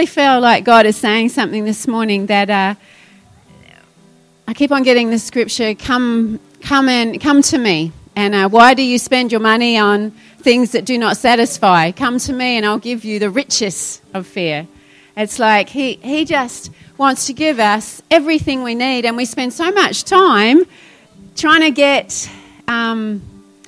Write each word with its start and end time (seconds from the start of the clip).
really 0.00 0.06
feel 0.06 0.40
like 0.40 0.64
God 0.64 0.86
is 0.86 0.96
saying 0.96 1.28
something 1.28 1.66
this 1.66 1.86
morning 1.86 2.24
that 2.24 2.48
uh, 2.48 2.74
I 4.48 4.54
keep 4.54 4.72
on 4.72 4.82
getting 4.82 5.10
the 5.10 5.18
scripture, 5.18 5.74
come, 5.74 6.40
come 6.62 6.88
and 6.88 7.20
come 7.20 7.42
to 7.42 7.58
me. 7.58 7.92
And 8.16 8.34
uh, 8.34 8.48
why 8.48 8.72
do 8.72 8.82
you 8.82 8.96
spend 8.96 9.30
your 9.30 9.42
money 9.42 9.76
on 9.76 10.12
things 10.38 10.72
that 10.72 10.86
do 10.86 10.96
not 10.96 11.18
satisfy? 11.18 11.92
Come 11.92 12.18
to 12.20 12.32
me 12.32 12.56
and 12.56 12.64
I'll 12.64 12.78
give 12.78 13.04
you 13.04 13.18
the 13.18 13.28
richest 13.28 14.00
of 14.14 14.26
fear. 14.26 14.66
It's 15.18 15.38
like 15.38 15.68
he, 15.68 15.96
he 15.96 16.24
just 16.24 16.70
wants 16.96 17.26
to 17.26 17.34
give 17.34 17.58
us 17.58 18.00
everything 18.10 18.62
we 18.62 18.74
need, 18.74 19.04
and 19.04 19.18
we 19.18 19.26
spend 19.26 19.52
so 19.52 19.70
much 19.70 20.04
time 20.04 20.64
trying 21.36 21.60
to 21.60 21.70
get 21.72 22.30
um, 22.68 23.20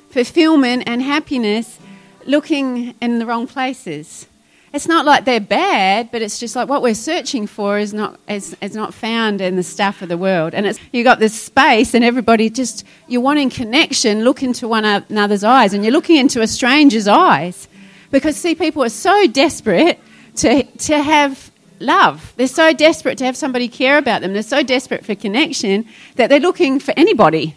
fulfillment 0.09 0.85
and 0.87 1.03
happiness 1.03 1.79
looking 2.25 2.95
in 3.03 3.19
the 3.19 3.27
wrong 3.27 3.47
places. 3.47 4.27
It's 4.73 4.89
not 4.89 5.05
like 5.05 5.27
they're 5.27 5.39
bad, 5.39 6.11
but 6.11 6.23
it's 6.23 6.39
just 6.39 6.57
like 6.57 6.67
what 6.67 6.81
we're 6.81 6.95
searching 6.95 7.47
for 7.47 7.79
is 7.79 7.93
not 7.93 8.19
is, 8.27 8.57
is 8.63 8.75
not 8.75 8.95
found 8.95 9.43
in 9.43 9.57
the 9.57 9.63
stuff 9.63 10.01
of 10.01 10.09
the 10.09 10.17
world. 10.17 10.55
And 10.55 10.67
it's 10.67 10.79
you 10.93 11.05
got 11.05 11.19
this 11.19 11.39
space, 11.39 11.93
and 11.93 12.03
everybody 12.03 12.49
just 12.49 12.87
you're 13.07 13.21
wanting 13.21 13.51
connection. 13.51 14.25
Look 14.25 14.43
into 14.43 14.67
one 14.67 14.85
another's 14.85 15.45
eyes, 15.45 15.75
and 15.75 15.85
you're 15.85 15.93
looking 15.93 16.17
into 16.17 16.41
a 16.41 16.47
stranger's 16.47 17.07
eyes, 17.07 17.69
because 18.11 18.37
see, 18.37 18.55
people 18.55 18.83
are 18.83 18.89
so 18.89 19.27
desperate 19.27 20.01
to 20.37 20.63
to 20.63 21.03
have 21.03 21.51
love. 21.79 22.33
They're 22.37 22.47
so 22.47 22.73
desperate 22.73 23.19
to 23.19 23.25
have 23.27 23.37
somebody 23.37 23.69
care 23.69 23.99
about 23.99 24.23
them. 24.23 24.33
They're 24.33 24.43
so 24.43 24.63
desperate 24.63 25.05
for 25.05 25.15
connection 25.15 25.85
that 26.17 26.31
they're 26.31 26.41
looking 26.41 26.81
for 26.81 26.95
anybody. 26.97 27.57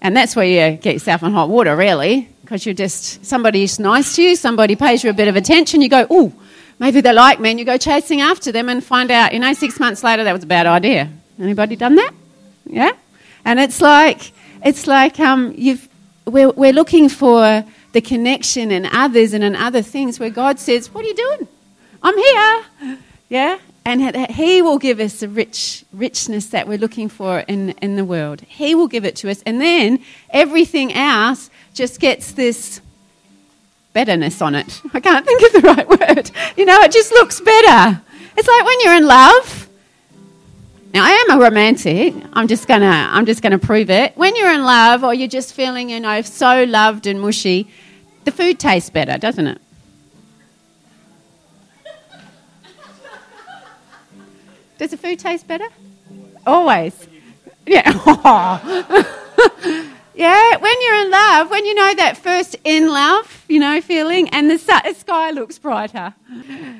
And 0.00 0.16
that's 0.16 0.36
where 0.36 0.44
you 0.44 0.76
get 0.76 0.92
yourself 0.92 1.22
in 1.22 1.32
hot 1.32 1.48
water, 1.48 1.74
really, 1.74 2.28
because 2.44 2.66
you're 2.66 2.74
just 2.74 3.24
somebody's 3.24 3.78
nice 3.78 4.16
to 4.16 4.22
you, 4.22 4.36
somebody 4.36 4.76
pays 4.76 5.02
you 5.02 5.08
a 5.08 5.14
bit 5.14 5.28
of 5.28 5.36
attention, 5.36 5.80
you 5.80 5.88
go, 5.88 6.06
oh, 6.10 6.32
maybe 6.78 7.00
they 7.00 7.12
like 7.12 7.40
me, 7.40 7.50
and 7.50 7.58
you 7.58 7.64
go 7.64 7.78
chasing 7.78 8.20
after 8.20 8.52
them 8.52 8.68
and 8.68 8.84
find 8.84 9.10
out, 9.10 9.32
you 9.32 9.38
know, 9.38 9.52
six 9.54 9.80
months 9.80 10.04
later 10.04 10.24
that 10.24 10.32
was 10.32 10.44
a 10.44 10.46
bad 10.46 10.66
idea. 10.66 11.10
Anybody 11.40 11.74
done 11.74 11.96
that? 11.96 12.12
Yeah? 12.66 12.92
And 13.46 13.58
it's 13.58 13.80
like, 13.80 14.32
it's 14.62 14.86
like 14.86 15.18
um, 15.20 15.54
you've, 15.56 15.88
we're, 16.26 16.50
we're 16.50 16.72
looking 16.72 17.08
for 17.08 17.64
the 17.92 18.00
connection 18.00 18.70
in 18.70 18.86
others 18.86 19.32
and 19.32 19.42
in 19.42 19.56
other 19.56 19.80
things 19.80 20.20
where 20.20 20.30
God 20.30 20.58
says, 20.58 20.92
What 20.92 21.04
are 21.04 21.08
you 21.08 21.14
doing? 21.14 21.48
I'm 22.02 22.18
here. 22.18 22.98
Yeah? 23.30 23.58
and 23.86 24.30
He 24.30 24.62
will 24.62 24.78
give 24.78 24.98
us 24.98 25.20
the 25.20 25.28
rich 25.28 25.84
richness 25.92 26.46
that 26.48 26.66
we're 26.66 26.78
looking 26.78 27.08
for 27.08 27.40
in, 27.40 27.70
in 27.82 27.96
the 27.96 28.04
world. 28.04 28.40
He 28.40 28.74
will 28.74 28.88
give 28.88 29.04
it 29.04 29.16
to 29.16 29.30
us. 29.30 29.42
And 29.44 29.60
then 29.60 30.02
everything 30.30 30.94
else 30.94 31.50
just 31.74 32.00
gets 32.00 32.32
this 32.32 32.80
betterness 33.92 34.40
on 34.40 34.54
it. 34.54 34.80
I 34.94 35.00
can't 35.00 35.26
think 35.26 35.42
of 35.42 35.62
the 35.62 35.68
right 35.68 35.88
word. 35.88 36.30
You 36.56 36.64
know, 36.64 36.80
it 36.80 36.92
just 36.92 37.10
looks 37.12 37.40
better. 37.40 38.00
It's 38.36 38.48
like 38.48 38.64
when 38.64 38.80
you're 38.80 38.94
in 38.94 39.06
love. 39.06 39.68
Now 40.94 41.04
I 41.04 41.10
am 41.10 41.38
a 41.38 41.42
romantic. 41.42 42.14
I'm 42.32 42.46
just 42.46 42.68
gonna 42.68 43.08
I'm 43.10 43.26
just 43.26 43.42
gonna 43.42 43.58
prove 43.58 43.90
it. 43.90 44.16
When 44.16 44.36
you're 44.36 44.52
in 44.52 44.62
love 44.62 45.02
or 45.02 45.12
you're 45.12 45.28
just 45.28 45.52
feeling, 45.52 45.90
you 45.90 45.98
know, 45.98 46.22
so 46.22 46.62
loved 46.64 47.06
and 47.06 47.20
mushy, 47.20 47.68
the 48.24 48.30
food 48.30 48.60
tastes 48.60 48.90
better, 48.90 49.18
doesn't 49.18 49.46
it? 49.46 49.60
Does 54.78 54.90
the 54.90 54.96
food 54.96 55.18
taste 55.18 55.46
better? 55.48 55.68
Always. 56.46 57.08
Yeah. 57.66 57.90
yeah, 60.14 60.56
when 60.58 60.74
you're 60.82 60.94
in 60.96 61.10
love, 61.10 61.50
when 61.50 61.64
you 61.66 61.74
know 61.74 61.94
that 61.94 62.16
first 62.16 62.56
in 62.64 62.88
love, 62.88 63.44
you 63.48 63.58
know, 63.58 63.80
feeling, 63.80 64.28
and 64.30 64.50
the 64.50 64.58
sky 64.58 65.30
looks 65.30 65.58
brighter. 65.58 66.14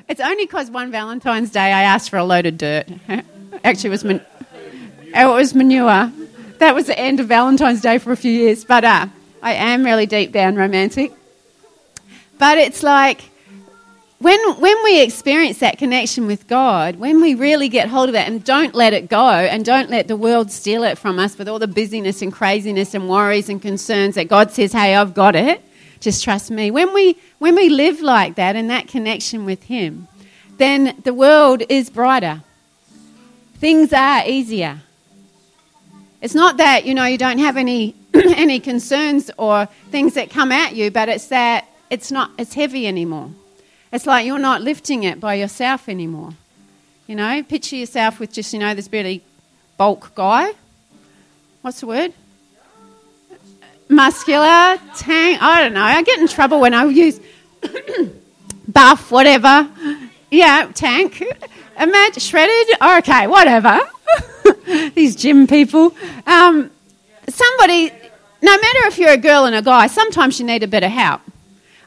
It's 0.08 0.20
only 0.20 0.44
because 0.44 0.70
one 0.70 0.90
Valentine's 0.90 1.50
Day 1.50 1.72
I 1.72 1.82
asked 1.82 2.10
for 2.10 2.18
a 2.18 2.24
load 2.24 2.46
of 2.46 2.58
dirt. 2.58 2.88
Actually, 3.64 3.88
it 3.88 3.90
was, 3.90 4.04
man- 4.04 4.26
it 5.14 5.26
was 5.26 5.54
manure. 5.54 6.12
That 6.58 6.74
was 6.74 6.86
the 6.86 6.98
end 6.98 7.20
of 7.20 7.26
Valentine's 7.26 7.80
Day 7.80 7.98
for 7.98 8.12
a 8.12 8.16
few 8.16 8.30
years. 8.30 8.64
But 8.64 8.84
uh, 8.84 9.06
I 9.42 9.54
am 9.54 9.84
really 9.84 10.06
deep 10.06 10.32
down 10.32 10.54
romantic. 10.54 11.12
But 12.38 12.58
it's 12.58 12.82
like, 12.82 13.20
when, 14.24 14.40
when 14.54 14.82
we 14.84 15.02
experience 15.02 15.58
that 15.58 15.76
connection 15.76 16.26
with 16.26 16.48
God, 16.48 16.96
when 16.96 17.20
we 17.20 17.34
really 17.34 17.68
get 17.68 17.88
hold 17.88 18.08
of 18.08 18.14
that 18.14 18.26
and 18.26 18.42
don't 18.42 18.74
let 18.74 18.94
it 18.94 19.10
go 19.10 19.28
and 19.28 19.66
don't 19.66 19.90
let 19.90 20.08
the 20.08 20.16
world 20.16 20.50
steal 20.50 20.82
it 20.82 20.96
from 20.96 21.18
us 21.18 21.36
with 21.36 21.46
all 21.46 21.58
the 21.58 21.68
busyness 21.68 22.22
and 22.22 22.32
craziness 22.32 22.94
and 22.94 23.06
worries 23.06 23.50
and 23.50 23.60
concerns 23.60 24.14
that 24.14 24.28
God 24.28 24.50
says, 24.50 24.72
hey, 24.72 24.96
I've 24.96 25.12
got 25.12 25.36
it, 25.36 25.62
just 26.00 26.24
trust 26.24 26.50
me. 26.50 26.70
When 26.70 26.94
we, 26.94 27.18
when 27.38 27.54
we 27.54 27.68
live 27.68 28.00
like 28.00 28.36
that 28.36 28.56
in 28.56 28.68
that 28.68 28.88
connection 28.88 29.44
with 29.44 29.64
Him, 29.64 30.08
then 30.56 30.98
the 31.04 31.12
world 31.12 31.62
is 31.68 31.90
brighter. 31.90 32.42
Things 33.56 33.92
are 33.92 34.26
easier. 34.26 34.80
It's 36.22 36.34
not 36.34 36.56
that, 36.56 36.86
you 36.86 36.94
know, 36.94 37.04
you 37.04 37.18
don't 37.18 37.40
have 37.40 37.58
any, 37.58 37.94
any 38.14 38.58
concerns 38.58 39.30
or 39.36 39.66
things 39.90 40.14
that 40.14 40.30
come 40.30 40.50
at 40.50 40.74
you, 40.74 40.90
but 40.90 41.10
it's 41.10 41.26
that 41.26 41.68
it's 41.90 42.10
not, 42.10 42.30
it's 42.38 42.54
heavy 42.54 42.86
anymore. 42.86 43.28
It's 43.94 44.06
like 44.06 44.26
you're 44.26 44.40
not 44.40 44.60
lifting 44.60 45.04
it 45.04 45.20
by 45.20 45.34
yourself 45.34 45.88
anymore. 45.88 46.32
You 47.06 47.14
know, 47.14 47.44
picture 47.44 47.76
yourself 47.76 48.18
with 48.18 48.32
just, 48.32 48.52
you 48.52 48.58
know, 48.58 48.74
this 48.74 48.88
really 48.90 49.22
bulk 49.76 50.16
guy. 50.16 50.50
What's 51.62 51.78
the 51.78 51.86
word? 51.86 52.12
Muscular, 53.88 54.78
tank. 54.96 55.40
I 55.40 55.62
don't 55.62 55.74
know. 55.74 55.82
I 55.82 56.02
get 56.02 56.18
in 56.18 56.26
trouble 56.26 56.58
when 56.58 56.74
I 56.74 56.86
use 56.86 57.20
buff, 58.68 59.12
whatever. 59.12 59.70
Yeah, 60.28 60.72
tank. 60.74 61.22
Imagine 61.78 62.20
shredded. 62.20 62.76
Okay, 62.82 63.28
whatever. 63.28 63.78
These 64.96 65.14
gym 65.14 65.46
people. 65.46 65.94
Um, 66.26 66.68
somebody, 67.28 67.92
no 68.42 68.56
matter 68.56 68.86
if 68.88 68.98
you're 68.98 69.12
a 69.12 69.16
girl 69.16 69.44
and 69.44 69.54
a 69.54 69.62
guy, 69.62 69.86
sometimes 69.86 70.40
you 70.40 70.46
need 70.46 70.64
a 70.64 70.68
bit 70.68 70.82
of 70.82 70.90
help. 70.90 71.20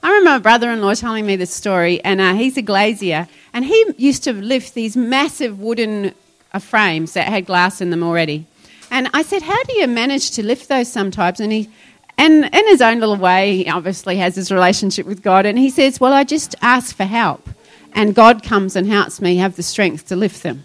I 0.03 0.09
remember 0.09 0.29
my 0.29 0.39
brother 0.39 0.71
in 0.71 0.81
law 0.81 0.93
telling 0.93 1.25
me 1.25 1.35
this 1.35 1.53
story, 1.53 2.03
and 2.03 2.21
uh, 2.21 2.33
he's 2.33 2.57
a 2.57 2.61
glazier, 2.61 3.27
and 3.53 3.65
he 3.65 3.93
used 3.97 4.23
to 4.23 4.33
lift 4.33 4.73
these 4.73 4.95
massive 4.95 5.59
wooden 5.59 6.13
uh, 6.53 6.59
frames 6.59 7.13
that 7.13 7.27
had 7.27 7.45
glass 7.45 7.81
in 7.81 7.89
them 7.89 8.03
already. 8.03 8.45
And 8.91 9.09
I 9.13 9.23
said, 9.23 9.41
How 9.41 9.61
do 9.63 9.77
you 9.77 9.87
manage 9.87 10.31
to 10.31 10.43
lift 10.43 10.69
those 10.69 10.91
sometimes? 10.91 11.39
And 11.39 11.51
he, 11.51 11.69
and 12.17 12.45
in 12.45 12.67
his 12.67 12.81
own 12.81 12.99
little 12.99 13.15
way, 13.15 13.57
he 13.57 13.69
obviously 13.69 14.17
has 14.17 14.35
his 14.35 14.51
relationship 14.51 15.05
with 15.05 15.21
God, 15.21 15.45
and 15.45 15.57
he 15.57 15.69
says, 15.69 15.99
Well, 15.99 16.13
I 16.13 16.23
just 16.23 16.55
ask 16.61 16.95
for 16.95 17.05
help, 17.05 17.49
and 17.93 18.13
God 18.13 18.43
comes 18.43 18.75
and 18.75 18.87
helps 18.87 19.19
me 19.19 19.37
have 19.37 19.55
the 19.55 19.63
strength 19.63 20.07
to 20.07 20.15
lift 20.15 20.43
them. 20.43 20.63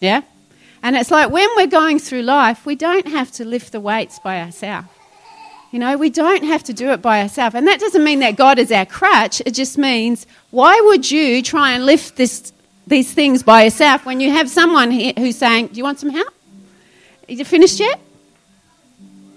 Yeah? 0.00 0.22
And 0.82 0.96
it's 0.96 1.10
like 1.10 1.30
when 1.30 1.48
we're 1.56 1.66
going 1.66 1.98
through 1.98 2.22
life, 2.22 2.64
we 2.64 2.76
don't 2.76 3.08
have 3.08 3.32
to 3.32 3.44
lift 3.44 3.72
the 3.72 3.80
weights 3.80 4.18
by 4.18 4.40
ourselves. 4.40 4.88
You 5.70 5.78
know, 5.78 5.98
we 5.98 6.08
don't 6.08 6.44
have 6.44 6.62
to 6.64 6.72
do 6.72 6.90
it 6.92 7.02
by 7.02 7.20
ourselves. 7.20 7.54
And 7.54 7.66
that 7.66 7.78
doesn't 7.78 8.02
mean 8.02 8.20
that 8.20 8.36
God 8.36 8.58
is 8.58 8.72
our 8.72 8.86
crutch. 8.86 9.42
It 9.44 9.52
just 9.52 9.76
means, 9.76 10.26
why 10.50 10.80
would 10.86 11.10
you 11.10 11.42
try 11.42 11.72
and 11.72 11.84
lift 11.84 12.16
this, 12.16 12.52
these 12.86 13.12
things 13.12 13.42
by 13.42 13.64
yourself 13.64 14.06
when 14.06 14.18
you 14.20 14.30
have 14.30 14.48
someone 14.48 14.90
who's 14.90 15.36
saying, 15.36 15.68
Do 15.68 15.74
you 15.74 15.84
want 15.84 16.00
some 16.00 16.08
help? 16.08 16.32
Are 17.28 17.32
you 17.32 17.44
finished 17.44 17.80
yet? 17.80 18.00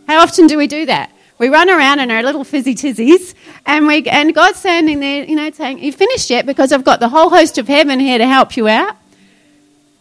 How 0.08 0.22
often 0.22 0.48
do 0.48 0.58
we 0.58 0.68
do 0.68 0.86
that? 0.86 1.12
We 1.38 1.50
run 1.50 1.70
around 1.70 2.00
in 2.00 2.12
our 2.12 2.24
little 2.24 2.44
fizzy 2.44 2.76
tizzies, 2.76 3.34
and, 3.66 3.88
we, 3.88 4.06
and 4.08 4.34
God's 4.34 4.60
standing 4.60 5.00
there, 5.00 5.26
you 5.26 5.36
know, 5.36 5.50
saying, 5.52 5.84
You 5.84 5.92
finished 5.92 6.30
yet? 6.30 6.46
Because 6.46 6.72
I've 6.72 6.86
got 6.86 7.02
the 7.02 7.10
whole 7.10 7.30
host 7.30 7.58
of 7.58 7.68
heaven 7.68 8.00
here 8.00 8.18
to 8.20 8.28
help 8.28 8.56
you 8.56 8.70
out. 8.70 8.96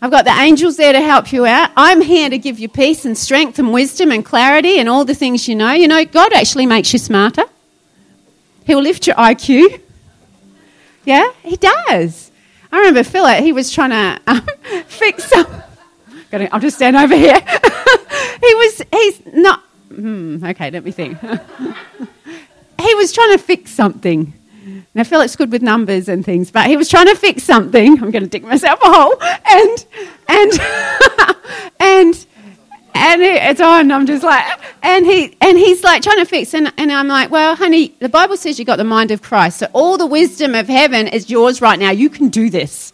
I've 0.02 0.10
got 0.10 0.24
the 0.24 0.30
angels 0.30 0.78
there 0.78 0.92
to 0.92 1.00
help 1.00 1.30
you 1.30 1.44
out. 1.44 1.70
I'm 1.76 2.00
here 2.00 2.30
to 2.30 2.38
give 2.38 2.58
you 2.58 2.68
peace 2.68 3.04
and 3.04 3.16
strength 3.16 3.58
and 3.58 3.70
wisdom 3.72 4.10
and 4.10 4.24
clarity 4.24 4.78
and 4.78 4.88
all 4.88 5.04
the 5.04 5.14
things 5.14 5.46
you 5.46 5.54
know. 5.54 5.72
You 5.72 5.88
know, 5.88 6.04
God 6.06 6.32
actually 6.32 6.64
makes 6.64 6.92
you 6.92 6.98
smarter. 6.98 7.44
He'll 8.64 8.80
lift 8.80 9.06
your 9.06 9.16
IQ. 9.16 9.80
Yeah, 11.04 11.30
He 11.42 11.56
does. 11.56 12.30
I 12.72 12.78
remember 12.78 13.02
Philip, 13.02 13.42
he 13.42 13.52
was 13.52 13.72
trying 13.72 13.90
to 13.90 14.20
um, 14.30 14.46
fix 14.86 15.24
some. 15.24 15.46
I'll 16.32 16.60
just 16.60 16.76
stand 16.76 16.96
over 16.96 17.16
here. 17.16 17.40
he 17.40 18.54
was, 18.54 18.82
he's 18.92 19.22
not. 19.34 19.60
Hmm, 19.88 20.44
okay, 20.44 20.70
let 20.70 20.84
me 20.84 20.92
think. 20.92 21.18
he 22.80 22.94
was 22.94 23.12
trying 23.12 23.32
to 23.32 23.38
fix 23.38 23.72
something 23.72 24.32
now, 24.94 25.04
Philip's 25.04 25.36
good 25.36 25.52
with 25.52 25.62
numbers 25.62 26.08
and 26.08 26.24
things, 26.24 26.50
but 26.50 26.66
he 26.66 26.76
was 26.76 26.88
trying 26.88 27.06
to 27.06 27.14
fix 27.14 27.44
something. 27.44 28.02
I'm 28.02 28.10
going 28.10 28.24
to 28.24 28.28
dig 28.28 28.42
myself 28.42 28.80
a 28.82 28.90
hole. 28.90 29.14
And, 29.22 29.86
and, 30.28 31.36
and, 31.80 32.26
and 32.94 33.22
it's 33.22 33.60
on. 33.60 33.90
I'm 33.92 34.06
just 34.06 34.24
like, 34.24 34.44
and 34.82 35.06
he, 35.06 35.36
and 35.40 35.56
he's 35.56 35.84
like 35.84 36.02
trying 36.02 36.18
to 36.18 36.24
fix, 36.24 36.54
and, 36.54 36.72
and 36.76 36.90
I'm 36.90 37.08
like, 37.08 37.30
well, 37.30 37.54
honey, 37.54 37.94
the 38.00 38.08
Bible 38.08 38.36
says 38.36 38.58
you 38.58 38.64
got 38.64 38.76
the 38.76 38.84
mind 38.84 39.10
of 39.10 39.22
Christ, 39.22 39.58
so 39.58 39.68
all 39.72 39.96
the 39.96 40.06
wisdom 40.06 40.54
of 40.54 40.66
heaven 40.66 41.06
is 41.06 41.30
yours 41.30 41.60
right 41.60 41.78
now. 41.78 41.90
You 41.90 42.10
can 42.10 42.28
do 42.28 42.50
this. 42.50 42.92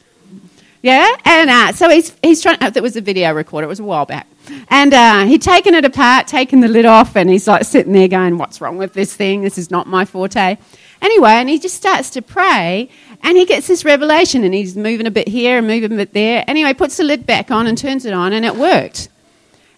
Yeah, 0.82 1.16
and 1.24 1.50
uh, 1.50 1.72
so 1.72 1.88
he's 1.88 2.14
he's 2.22 2.40
trying. 2.42 2.58
That 2.60 2.80
was 2.80 2.94
a 2.94 3.00
video 3.00 3.32
recorder. 3.32 3.64
It 3.64 3.68
was 3.68 3.80
a 3.80 3.84
while 3.84 4.06
back, 4.06 4.28
and 4.68 4.94
uh, 4.94 5.24
he'd 5.24 5.42
taken 5.42 5.74
it 5.74 5.84
apart, 5.84 6.26
taken 6.26 6.60
the 6.60 6.68
lid 6.68 6.86
off, 6.86 7.16
and 7.16 7.28
he's 7.30 7.46
like 7.46 7.64
sitting 7.64 7.92
there 7.92 8.08
going, 8.08 8.38
"What's 8.38 8.60
wrong 8.60 8.76
with 8.76 8.92
this 8.92 9.14
thing? 9.14 9.42
This 9.42 9.58
is 9.58 9.70
not 9.70 9.86
my 9.86 10.04
forte." 10.04 10.56
Anyway, 11.02 11.30
and 11.30 11.48
he 11.48 11.58
just 11.58 11.76
starts 11.76 12.10
to 12.10 12.22
pray, 12.22 12.88
And 13.22 13.36
he 13.36 13.44
gets 13.44 13.66
this 13.66 13.84
revelation 13.84 14.44
and 14.44 14.54
he's 14.54 14.76
moving 14.76 15.06
a 15.06 15.10
bit 15.10 15.28
here 15.28 15.58
and 15.58 15.66
moving 15.66 15.92
a 15.92 15.96
bit 15.96 16.12
there. 16.12 16.44
Anyway, 16.46 16.72
puts 16.74 16.96
the 16.96 17.04
lid 17.04 17.26
back 17.26 17.50
on 17.50 17.66
and 17.66 17.76
turns 17.76 18.04
it 18.04 18.12
on 18.12 18.32
and 18.32 18.44
it 18.44 18.56
worked. 18.56 19.08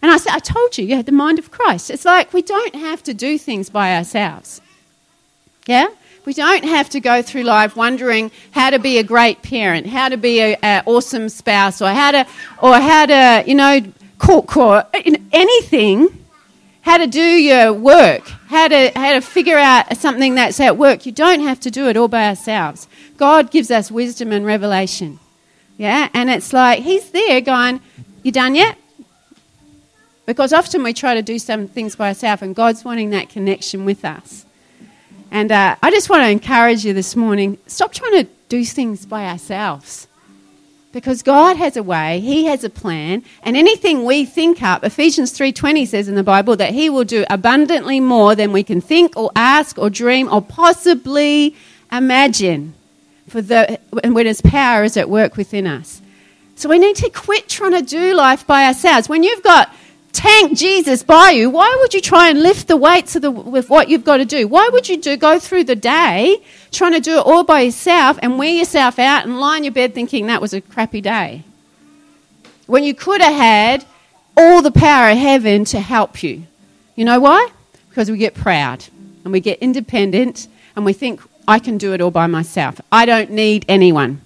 And 0.03 0.11
I 0.13 0.17
said, 0.17 0.33
I 0.33 0.39
told 0.39 0.79
you, 0.79 0.85
you 0.85 0.97
had 0.97 1.07
the 1.07 1.13
mind 1.13 1.39
of 1.39 1.51
Christ. 1.51 1.91
It's 1.91 2.05
like 2.05 2.33
we 2.33 2.43
don't 2.43 2.75
have 2.75 3.03
to 3.05 3.15
do 3.15 3.39
things 3.39 3.69
by 3.69 3.97
ourselves. 3.97 4.61
Yeah? 5.67 5.89
We 6.25 6.35
don't 6.35 6.65
have 6.65 6.89
to 6.91 7.01
go 7.01 7.23
through 7.23 7.45
life 7.45 7.75
wondering 7.75 8.31
how 8.51 8.71
to 8.71 8.79
be 8.79 8.99
a 8.99 9.03
great 9.03 9.43
parent, 9.43 9.87
how 9.87 10.09
to 10.09 10.17
be 10.17 10.41
an 10.41 10.83
awesome 10.87 11.29
spouse, 11.29 11.81
or 11.81 11.89
how 11.89 12.11
to, 12.11 12.27
or 12.63 12.75
how 12.75 13.07
to, 13.07 13.45
you 13.47 13.55
know, 13.55 13.81
cook 14.19 14.57
or 14.57 14.85
anything. 15.33 16.09
How 16.83 16.97
to 16.97 17.07
do 17.07 17.21
your 17.21 17.73
work, 17.73 18.27
how 18.47 18.69
to 18.69 18.91
how 18.97 19.13
to 19.13 19.21
figure 19.21 19.59
out 19.59 19.95
something 19.97 20.37
that's 20.37 20.59
at 20.59 20.79
work. 20.79 21.05
You 21.05 21.13
don't 21.13 21.41
have 21.41 21.61
to 21.61 21.71
do 21.71 21.89
it 21.89 21.97
all 21.97 22.09
by 22.09 22.29
ourselves. 22.29 22.89
God 23.19 23.51
gives 23.51 23.71
us 23.71 23.91
wisdom 23.91 24.33
and 24.33 24.47
revelation. 24.47 25.19
Yeah, 25.77 26.09
and 26.15 26.31
it's 26.31 26.53
like 26.53 26.81
He's 26.81 27.11
there 27.11 27.41
going, 27.43 27.81
"You 28.23 28.33
done 28.33 28.55
yet?" 28.55 28.79
Because 30.25 30.53
often 30.53 30.83
we 30.83 30.95
try 30.95 31.15
to 31.15 31.23
do 31.23 31.39
some 31.39 31.69
things 31.69 31.95
by 31.95 32.09
ourselves, 32.09 32.43
and 32.43 32.55
God's 32.55 32.85
wanting 32.85 33.11
that 33.11 33.29
connection 33.29 33.85
with 33.85 34.05
us. 34.05 34.47
And 35.31 35.53
uh, 35.53 35.77
I 35.83 35.91
just 35.91 36.09
want 36.09 36.23
to 36.23 36.31
encourage 36.31 36.85
you 36.85 36.95
this 36.95 37.15
morning 37.15 37.59
stop 37.67 37.93
trying 37.93 38.25
to 38.25 38.31
do 38.49 38.65
things 38.65 39.05
by 39.05 39.27
ourselves. 39.27 40.08
Because 40.91 41.23
God 41.23 41.59
has 41.59 41.77
a 41.77 41.83
way, 41.83 42.21
He 42.21 42.47
has 42.47 42.65
a 42.65 42.71
plan, 42.71 43.23
and 43.43 43.57
anything 43.57 44.05
we 44.05 44.25
think 44.25 44.63
up, 44.63 44.83
Ephesians 44.85 45.33
3:20 45.33 45.87
says 45.87 46.09
in 46.09 46.15
the 46.15 46.23
Bible 46.23 46.57
that 46.57 46.73
He 46.73 46.89
will 46.89 47.05
do 47.05 47.27
abundantly 47.29 48.01
more 48.01 48.35
than 48.35 48.53
we 48.53 48.63
can 48.63 48.81
think 48.81 49.15
or 49.15 49.31
ask 49.37 49.79
or 49.79 49.91
dream 49.91 50.29
or 50.33 50.41
possibly 50.41 51.55
imagine. 51.93 52.73
For 53.29 53.43
the 53.43 53.79
when 54.03 54.25
His 54.25 54.41
power 54.41 54.83
is 54.83 54.97
at 54.97 55.11
work 55.11 55.37
within 55.37 55.67
us. 55.67 56.01
So 56.55 56.69
we 56.69 56.79
need 56.79 56.97
to 56.97 57.11
quit 57.11 57.49
trying 57.49 57.73
to 57.73 57.83
do 57.83 58.15
life 58.15 58.47
by 58.47 58.65
ourselves. 58.65 59.09
When 59.09 59.23
you've 59.23 59.43
got 59.43 59.73
tank 60.13 60.57
Jesus 60.57 61.03
by 61.03 61.31
you, 61.31 61.51
why 61.51 61.77
would 61.81 61.95
you 61.95 62.01
try 62.01 62.29
and 62.31 62.43
lift 62.43 62.69
the 62.69 62.77
weights 62.77 63.17
of 63.17 63.23
the, 63.23 63.31
with 63.31 63.71
what 63.71 63.89
you've 63.89 64.05
got 64.05 64.19
to 64.19 64.25
do? 64.25 64.49
Why 64.49 64.69
would 64.73 64.89
you 64.89 64.97
do 64.97 65.17
go 65.17 65.39
through 65.39 65.65
the 65.65 65.77
day 65.77 66.43
trying 66.71 66.93
to 66.93 67.01
do 67.01 67.19
it 67.19 67.27
all 67.27 67.45
by 67.45 67.61
yourself 67.61 68.19
and 68.23 68.39
wear 68.39 68.53
yourself 68.53 68.99
out 68.99 69.25
and 69.25 69.41
lie 69.41 69.59
in 69.59 69.65
your 69.65 69.73
bed 69.73 69.95
thinking 69.95 70.27
that 70.27 70.41
was 70.41 70.53
a 70.53 70.61
crappy 70.61 71.01
day? 71.01 71.45
When 72.67 72.85
you 72.85 72.95
could 72.95 73.21
have 73.21 73.35
had 73.35 73.85
all 74.39 74.63
the 74.63 74.71
power 74.71 75.11
of 75.11 75.19
heaven 75.19 75.65
to 75.65 75.81
help 75.81 76.23
you. 76.23 76.45
You 76.95 77.05
know 77.05 77.19
why? 77.19 77.49
Because 77.89 78.09
we 78.11 78.19
get 78.19 78.35
proud 78.35 78.85
and 79.25 79.33
we 79.33 79.41
get 79.41 79.59
independent 79.59 80.47
and 80.77 80.85
we 80.85 80.93
think, 80.93 81.21
I 81.49 81.59
can 81.59 81.77
do 81.77 81.93
it 81.93 82.01
all 82.01 82.11
by 82.11 82.29
myself. 82.29 82.81
I 82.93 83.05
don't 83.05 83.31
need 83.31 83.65
anyone. 83.69 84.21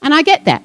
And 0.00 0.14
I 0.14 0.22
get 0.22 0.44
that 0.46 0.62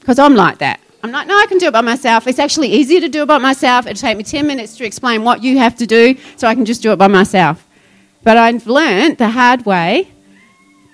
because 0.00 0.18
I'm 0.18 0.34
like 0.34 0.58
that. 0.58 0.80
I'm 1.02 1.12
like, 1.12 1.28
no, 1.28 1.38
I 1.38 1.46
can 1.46 1.58
do 1.58 1.66
it 1.66 1.72
by 1.72 1.80
myself. 1.80 2.26
It's 2.26 2.40
actually 2.40 2.68
easier 2.68 3.00
to 3.00 3.08
do 3.08 3.22
it 3.22 3.26
by 3.26 3.38
myself. 3.38 3.86
It'll 3.86 4.00
take 4.00 4.16
me 4.16 4.24
10 4.24 4.46
minutes 4.46 4.76
to 4.78 4.84
explain 4.84 5.22
what 5.22 5.42
you 5.42 5.58
have 5.58 5.76
to 5.76 5.86
do, 5.86 6.16
so 6.36 6.48
I 6.48 6.54
can 6.54 6.64
just 6.64 6.82
do 6.82 6.90
it 6.92 6.96
by 6.96 7.06
myself. 7.06 7.64
But 8.24 8.36
I've 8.36 8.66
learned 8.66 9.18
the 9.18 9.28
hard 9.28 9.64
way 9.64 10.08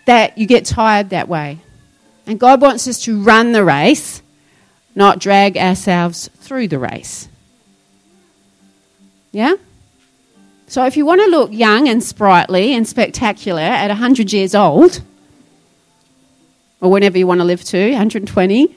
that 0.07 0.37
you 0.37 0.47
get 0.47 0.67
tired 0.67 1.11
that 1.11 1.29
way. 1.29 1.59
And 2.27 2.39
God 2.39 2.61
wants 2.61 2.87
us 2.87 3.03
to 3.05 3.23
run 3.23 3.53
the 3.53 3.65
race, 3.65 4.23
not 4.95 5.19
drag 5.19 5.57
ourselves 5.57 6.29
through 6.41 6.69
the 6.69 6.79
race. 6.79 7.29
Yeah? 9.33 9.55
So 10.67 10.85
if 10.87 10.97
you 10.97 11.07
want 11.07 11.23
to 11.23 11.27
look 11.29 11.53
young 11.53 11.89
and 11.89 12.03
sprightly 12.03 12.75
and 12.75 12.87
spectacular 12.87 13.61
at 13.61 13.89
100 13.89 14.33
years 14.33 14.55
old, 14.55 15.01
or 16.81 16.91
whenever 16.91 17.17
you 17.17 17.27
want 17.27 17.41
to 17.41 17.45
live 17.45 17.65
to, 17.65 17.91
120, 17.91 18.77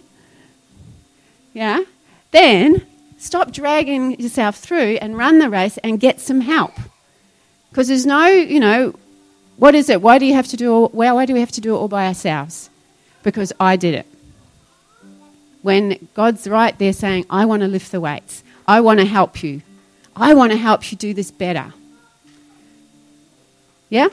yeah, 1.57 1.83
then 2.29 2.85
stop 3.17 3.51
dragging 3.51 4.19
yourself 4.21 4.57
through 4.57 4.99
and 5.01 5.17
run 5.17 5.39
the 5.39 5.49
race 5.49 5.79
and 5.79 5.99
get 5.99 6.19
some 6.19 6.41
help. 6.41 6.73
Because 7.71 7.87
there's 7.87 8.05
no, 8.05 8.27
you 8.27 8.59
know, 8.59 8.93
what 9.57 9.73
is 9.73 9.89
it? 9.89 9.99
Why 9.99 10.19
do 10.19 10.25
you 10.27 10.35
have 10.35 10.47
to 10.49 10.55
do 10.55 10.71
all, 10.71 10.91
well, 10.93 11.15
why 11.15 11.25
do 11.25 11.33
we 11.33 11.39
have 11.39 11.51
to 11.53 11.61
do 11.61 11.73
it 11.73 11.79
all 11.79 11.87
by 11.87 12.05
ourselves? 12.05 12.69
Because 13.23 13.51
I 13.59 13.75
did 13.75 13.95
it. 13.95 14.05
When 15.63 16.07
God's 16.13 16.47
right 16.47 16.77
there 16.77 16.93
saying, 16.93 17.25
I 17.27 17.45
want 17.45 17.63
to 17.63 17.67
lift 17.67 17.91
the 17.91 17.99
weights. 17.99 18.43
I 18.67 18.79
want 18.81 18.99
to 18.99 19.05
help 19.07 19.41
you. 19.41 19.63
I 20.15 20.35
want 20.35 20.51
to 20.51 20.59
help 20.59 20.91
you 20.91 20.97
do 20.97 21.15
this 21.15 21.31
better. 21.31 21.73
Yeah? 23.89 24.09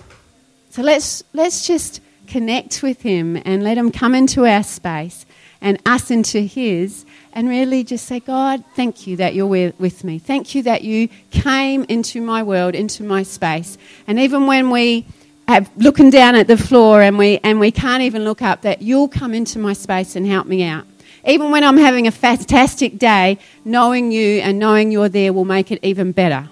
So 0.70 0.80
let's 0.80 1.22
let's 1.34 1.66
just 1.66 2.00
connect 2.26 2.82
with 2.82 3.02
him 3.02 3.40
and 3.44 3.62
let 3.62 3.78
him 3.78 3.90
come 3.90 4.14
into 4.14 4.46
our 4.46 4.62
space 4.62 5.26
and 5.60 5.80
us 5.86 6.10
into 6.10 6.40
his 6.40 7.06
and 7.32 7.48
really 7.48 7.82
just 7.84 8.06
say, 8.06 8.20
God, 8.20 8.62
thank 8.76 9.06
you 9.06 9.16
that 9.16 9.34
you're 9.34 9.46
with 9.46 10.04
me. 10.04 10.18
Thank 10.18 10.54
you 10.54 10.62
that 10.64 10.82
you 10.82 11.08
came 11.30 11.84
into 11.84 12.20
my 12.20 12.42
world, 12.42 12.74
into 12.74 13.02
my 13.02 13.22
space. 13.22 13.78
And 14.06 14.18
even 14.18 14.46
when 14.46 14.70
we 14.70 15.06
have 15.48 15.70
looking 15.76 16.10
down 16.10 16.34
at 16.34 16.46
the 16.46 16.56
floor 16.56 17.02
and 17.02 17.18
we, 17.18 17.38
and 17.42 17.60
we 17.60 17.70
can't 17.70 18.02
even 18.02 18.24
look 18.24 18.42
up, 18.42 18.62
that 18.62 18.82
you'll 18.82 19.08
come 19.08 19.34
into 19.34 19.58
my 19.58 19.72
space 19.72 20.16
and 20.16 20.26
help 20.26 20.46
me 20.46 20.64
out. 20.64 20.86
Even 21.26 21.50
when 21.50 21.64
I'm 21.64 21.78
having 21.78 22.06
a 22.06 22.10
fantastic 22.10 22.98
day, 22.98 23.38
knowing 23.64 24.12
you 24.12 24.40
and 24.40 24.58
knowing 24.58 24.92
you're 24.92 25.08
there 25.08 25.32
will 25.32 25.46
make 25.46 25.70
it 25.72 25.80
even 25.82 26.12
better. 26.12 26.48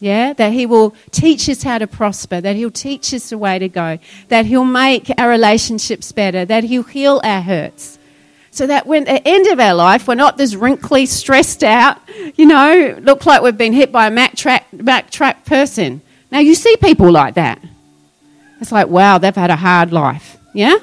Yeah, 0.00 0.32
that 0.32 0.52
He 0.52 0.66
will 0.66 0.94
teach 1.10 1.48
us 1.48 1.62
how 1.62 1.78
to 1.78 1.86
prosper, 1.86 2.40
that 2.40 2.56
He'll 2.56 2.70
teach 2.70 3.12
us 3.12 3.30
the 3.30 3.38
way 3.38 3.58
to 3.58 3.68
go, 3.68 3.98
that 4.28 4.46
He'll 4.46 4.64
make 4.64 5.10
our 5.18 5.28
relationships 5.28 6.10
better, 6.10 6.44
that 6.46 6.64
He'll 6.64 6.82
heal 6.82 7.20
our 7.22 7.42
hurts 7.42 7.98
so 8.50 8.66
that 8.66 8.86
when 8.86 9.06
at 9.06 9.24
the 9.24 9.30
end 9.30 9.46
of 9.46 9.60
our 9.60 9.74
life, 9.74 10.08
we're 10.08 10.14
not 10.14 10.36
this 10.36 10.54
wrinkly, 10.54 11.06
stressed 11.06 11.62
out, 11.62 11.98
you 12.34 12.46
know, 12.46 12.98
look 13.00 13.26
like 13.26 13.42
we've 13.42 13.56
been 13.56 13.72
hit 13.72 13.92
by 13.92 14.08
a 14.08 14.10
Mack 14.10 14.36
truck, 14.36 14.64
Mack 14.72 15.10
truck 15.10 15.44
person. 15.44 16.02
Now, 16.32 16.40
you 16.40 16.54
see 16.54 16.76
people 16.76 17.10
like 17.10 17.34
that. 17.34 17.62
It's 18.60 18.72
like, 18.72 18.88
wow, 18.88 19.18
they've 19.18 19.34
had 19.34 19.50
a 19.50 19.56
hard 19.56 19.92
life. 19.92 20.36
Yeah? 20.52 20.76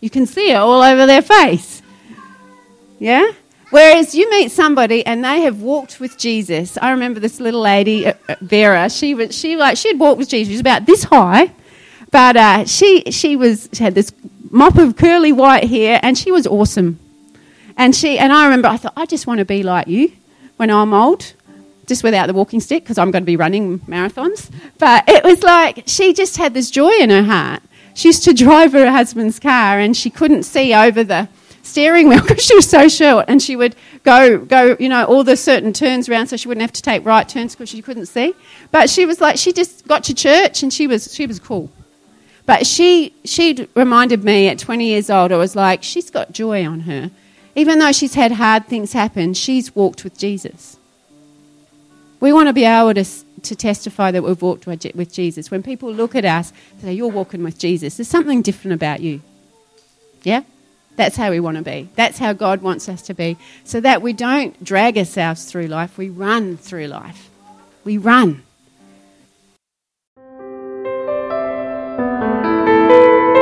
You 0.00 0.10
can 0.10 0.26
see 0.26 0.50
it 0.50 0.56
all 0.56 0.82
over 0.82 1.06
their 1.06 1.22
face. 1.22 1.82
Yeah? 2.98 3.32
Whereas 3.74 4.14
you 4.14 4.30
meet 4.30 4.52
somebody 4.52 5.04
and 5.04 5.24
they 5.24 5.40
have 5.40 5.60
walked 5.60 5.98
with 5.98 6.16
Jesus. 6.16 6.78
I 6.80 6.92
remember 6.92 7.18
this 7.18 7.40
little 7.40 7.62
lady, 7.62 8.06
uh, 8.06 8.12
uh, 8.28 8.36
Vera. 8.40 8.88
She 8.88 9.16
was 9.16 9.36
she 9.36 9.56
like 9.56 9.76
she 9.76 9.88
had 9.88 9.98
walked 9.98 10.18
with 10.18 10.28
Jesus. 10.28 10.46
She 10.46 10.54
was 10.54 10.60
about 10.60 10.86
this 10.86 11.02
high, 11.02 11.50
but 12.12 12.36
uh, 12.36 12.66
she 12.66 13.02
she 13.10 13.34
was 13.34 13.68
she 13.72 13.82
had 13.82 13.96
this 13.96 14.12
mop 14.52 14.76
of 14.78 14.94
curly 14.94 15.32
white 15.32 15.64
hair, 15.64 15.98
and 16.04 16.16
she 16.16 16.30
was 16.30 16.46
awesome. 16.46 17.00
And 17.76 17.96
she 17.96 18.16
and 18.16 18.32
I 18.32 18.44
remember 18.44 18.68
I 18.68 18.76
thought 18.76 18.92
I 18.96 19.06
just 19.06 19.26
want 19.26 19.38
to 19.38 19.44
be 19.44 19.64
like 19.64 19.88
you 19.88 20.12
when 20.56 20.70
I'm 20.70 20.94
old, 20.94 21.32
just 21.88 22.04
without 22.04 22.28
the 22.28 22.32
walking 22.32 22.60
stick 22.60 22.84
because 22.84 22.96
I'm 22.96 23.10
going 23.10 23.22
to 23.24 23.26
be 23.26 23.36
running 23.36 23.80
marathons. 23.80 24.52
But 24.78 25.02
it 25.08 25.24
was 25.24 25.42
like 25.42 25.82
she 25.88 26.12
just 26.12 26.36
had 26.36 26.54
this 26.54 26.70
joy 26.70 26.92
in 27.00 27.10
her 27.10 27.24
heart. 27.24 27.60
She 27.94 28.06
used 28.06 28.22
to 28.22 28.32
drive 28.34 28.70
her 28.70 28.92
husband's 28.92 29.40
car 29.40 29.80
and 29.80 29.96
she 29.96 30.10
couldn't 30.10 30.44
see 30.44 30.72
over 30.72 31.02
the 31.02 31.28
steering 31.64 32.08
wheel 32.08 32.20
because 32.20 32.42
she 32.42 32.54
was 32.54 32.68
so 32.68 32.88
short 32.88 33.24
and 33.26 33.42
she 33.42 33.56
would 33.56 33.74
go 34.04 34.38
go 34.38 34.76
you 34.78 34.88
know 34.88 35.04
all 35.04 35.24
the 35.24 35.36
certain 35.36 35.72
turns 35.72 36.08
around 36.08 36.26
so 36.26 36.36
she 36.36 36.46
wouldn't 36.46 36.62
have 36.62 36.72
to 36.72 36.82
take 36.82 37.04
right 37.04 37.28
turns 37.28 37.54
because 37.54 37.68
she 37.68 37.82
couldn't 37.82 38.06
see 38.06 38.32
but 38.70 38.88
she 38.88 39.04
was 39.04 39.20
like 39.20 39.36
she 39.36 39.52
just 39.52 39.86
got 39.88 40.04
to 40.04 40.14
church 40.14 40.62
and 40.62 40.72
she 40.72 40.86
was 40.86 41.12
she 41.12 41.26
was 41.26 41.40
cool 41.40 41.70
but 42.46 42.66
she 42.66 43.14
she 43.24 43.66
reminded 43.74 44.22
me 44.22 44.48
at 44.48 44.58
20 44.58 44.86
years 44.86 45.10
old 45.10 45.32
I 45.32 45.36
was 45.36 45.56
like 45.56 45.82
she's 45.82 46.10
got 46.10 46.32
joy 46.32 46.66
on 46.66 46.80
her 46.80 47.10
even 47.54 47.78
though 47.78 47.92
she's 47.92 48.14
had 48.14 48.32
hard 48.32 48.66
things 48.66 48.92
happen, 48.92 49.34
she's 49.34 49.74
walked 49.74 50.02
with 50.04 50.18
Jesus. 50.18 50.76
We 52.20 52.32
want 52.32 52.48
to 52.48 52.52
be 52.52 52.64
able 52.64 52.94
to, 52.94 53.04
to 53.04 53.54
testify 53.54 54.10
that 54.10 54.22
we've 54.22 54.40
walked 54.40 54.66
with 54.66 55.12
Jesus. 55.12 55.50
When 55.50 55.62
people 55.62 55.92
look 55.92 56.14
at 56.14 56.24
us, 56.24 56.52
they 56.76 56.88
say, 56.88 56.92
You're 56.94 57.08
walking 57.08 57.44
with 57.44 57.58
Jesus. 57.58 57.96
There's 57.96 58.08
something 58.08 58.42
different 58.42 58.74
about 58.74 59.00
you. 59.00 59.20
Yeah? 60.22 60.42
That's 60.96 61.16
how 61.16 61.30
we 61.30 61.40
want 61.40 61.56
to 61.56 61.62
be. 61.62 61.88
That's 61.96 62.18
how 62.18 62.32
God 62.32 62.62
wants 62.62 62.88
us 62.88 63.02
to 63.02 63.14
be. 63.14 63.36
So 63.64 63.80
that 63.80 64.02
we 64.02 64.12
don't 64.12 64.62
drag 64.62 64.96
ourselves 64.96 65.44
through 65.44 65.66
life, 65.66 65.98
we 65.98 66.08
run 66.08 66.56
through 66.56 66.86
life. 66.86 67.30
We 67.84 67.98
run. 67.98 68.42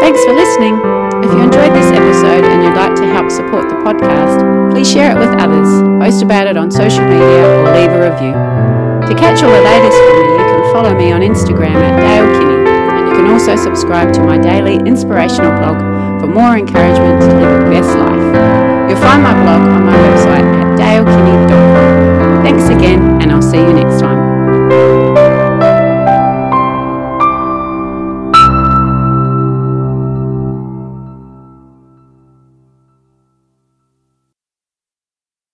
Thanks 0.00 0.24
for 0.24 0.32
listening. 0.32 0.74
If 1.22 1.30
you 1.30 1.40
enjoyed 1.40 1.72
this 1.72 1.92
episode 1.92 2.44
and 2.44 2.64
you'd 2.64 2.74
like 2.74 2.96
to 2.96 3.06
help 3.12 3.30
support 3.30 3.68
the 3.68 3.76
podcast, 3.76 4.72
please 4.72 4.90
share 4.90 5.12
it 5.12 5.18
with 5.18 5.30
others, 5.40 5.68
post 6.02 6.22
about 6.22 6.48
it 6.48 6.56
on 6.56 6.70
social 6.70 7.04
media, 7.04 7.46
or 7.60 7.72
leave 7.72 7.92
a 7.92 8.10
review. 8.10 8.32
To 9.08 9.14
catch 9.14 9.42
all 9.42 9.52
the 9.52 9.62
latest 9.62 9.96
from 9.96 10.16
me, 10.18 10.32
you 10.32 10.44
can 10.48 10.72
follow 10.72 10.94
me 10.96 11.12
on 11.12 11.20
Instagram 11.20 11.76
at 11.76 12.00
Dale 12.00 12.26
Kinney, 12.32 12.70
and 12.98 13.08
you 13.08 13.14
can 13.14 13.30
also 13.30 13.54
subscribe 13.56 14.12
to 14.14 14.22
my 14.22 14.38
daily 14.38 14.76
inspirational 14.88 15.52
blog 15.58 15.91
for 16.22 16.28
more 16.28 16.56
encouragement 16.56 17.20
to 17.20 17.26
live 17.26 17.62
your 17.62 17.70
best 17.70 17.98
life. 17.98 18.88
You'll 18.88 19.00
find 19.00 19.24
my 19.24 19.34
blog 19.42 19.62
on 19.62 19.86
my 19.86 19.96
website 19.96 20.46
at 20.54 20.78
dalekinney.com. 20.78 22.44
Thanks 22.44 22.68
again, 22.68 23.20
and 23.20 23.32
I'll 23.32 23.42
see 23.42 23.58
you 23.58 23.72
next 23.72 24.00
time. 24.00 25.31